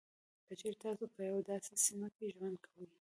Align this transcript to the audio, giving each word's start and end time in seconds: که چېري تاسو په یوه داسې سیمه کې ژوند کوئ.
که 0.47 0.53
چېري 0.59 0.77
تاسو 0.85 1.03
په 1.13 1.19
یوه 1.29 1.41
داسې 1.51 1.73
سیمه 1.85 2.09
کې 2.15 2.33
ژوند 2.35 2.57
کوئ. 2.65 2.89